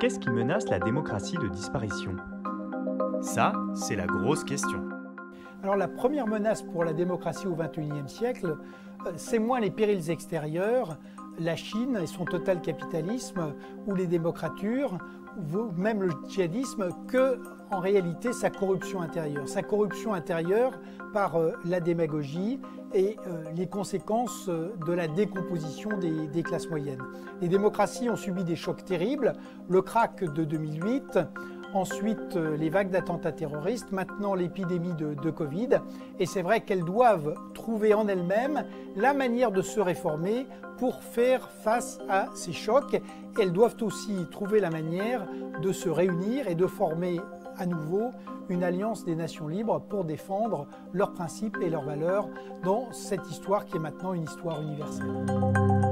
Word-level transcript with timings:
qu'est-ce 0.00 0.18
qui 0.18 0.30
menace 0.30 0.66
la 0.70 0.78
démocratie 0.78 1.36
de 1.36 1.46
disparition? 1.48 2.16
Ça, 3.20 3.52
c'est 3.74 3.96
la 3.96 4.06
grosse 4.06 4.44
question. 4.44 4.82
Alors 5.62 5.76
la 5.76 5.88
première 5.88 6.26
menace 6.26 6.62
pour 6.62 6.84
la 6.84 6.94
démocratie 6.94 7.46
au 7.46 7.54
XXIe 7.54 8.08
siècle, 8.08 8.56
euh, 9.06 9.12
c'est 9.16 9.38
moins 9.38 9.60
les 9.60 9.70
périls 9.70 10.10
extérieurs, 10.10 10.96
la 11.38 11.54
Chine 11.54 11.98
et 12.02 12.06
son 12.06 12.24
total 12.24 12.62
capitalisme, 12.62 13.54
ou 13.86 13.94
les 13.94 14.06
démocratures, 14.06 14.96
ou 15.36 15.70
même 15.76 16.02
le 16.02 16.12
djihadisme, 16.28 16.88
que 17.06 17.38
en 17.70 17.80
réalité 17.80 18.32
sa 18.32 18.48
corruption 18.48 19.02
intérieure. 19.02 19.46
Sa 19.46 19.62
corruption 19.62 20.14
intérieure 20.14 20.80
par 21.12 21.36
euh, 21.36 21.52
la 21.64 21.80
démagogie 21.80 22.60
et 22.94 23.16
euh, 23.26 23.44
les 23.56 23.66
conséquences 23.66 24.48
de 24.48 24.92
la 24.92 25.06
décomposition 25.06 25.90
des, 25.98 26.42
classes 26.42 26.68
moyennes. 26.68 27.02
Les 27.40 27.48
démocraties 27.48 28.10
ont 28.10 28.16
subi 28.16 28.44
des 28.44 28.56
chocs 28.56 28.84
terribles. 28.84 29.34
Le 29.68 29.82
crack 29.82 30.24
de 30.24 30.44
2008, 30.44 31.18
ensuite 31.74 32.36
euh, 32.36 32.56
les 32.56 32.70
vagues 32.70 32.90
d'attentats 32.90 33.32
terroristes, 33.32 33.92
maintenant 33.92 34.34
l'épidémie 34.34 34.94
de, 34.94 35.14
de, 35.14 35.30
Covid. 35.30 35.80
Et 36.18 36.26
c'est 36.26 36.42
vrai 36.42 36.60
qu'elles 36.62 36.84
doivent 36.84 37.34
trouver 37.54 37.94
en 37.94 38.08
elles-mêmes 38.08 38.64
la 38.96 39.14
manière 39.14 39.52
de 39.52 39.62
se 39.62 39.80
réformer 39.80 40.46
pour 40.78 41.02
faire 41.02 41.50
face 41.50 41.98
à 42.08 42.28
ces 42.34 42.52
chocs. 42.52 43.00
Elles 43.38 43.52
doivent 43.52 43.76
aussi 43.82 44.26
trouver 44.30 44.60
la 44.60 44.70
manière 44.70 45.26
de 45.62 45.72
se 45.72 45.88
réunir 45.88 46.48
et 46.48 46.54
de 46.54 46.66
former 46.66 47.20
à 47.60 47.66
nouveau 47.66 48.10
une 48.48 48.64
alliance 48.64 49.04
des 49.04 49.14
nations 49.14 49.46
libres 49.46 49.80
pour 49.88 50.04
défendre 50.04 50.66
leurs 50.92 51.12
principes 51.12 51.58
et 51.62 51.68
leurs 51.68 51.84
valeurs 51.84 52.28
dans 52.64 52.90
cette 52.92 53.30
histoire 53.30 53.66
qui 53.66 53.76
est 53.76 53.80
maintenant 53.80 54.14
une 54.14 54.24
histoire 54.24 54.60
universelle. 54.60 55.89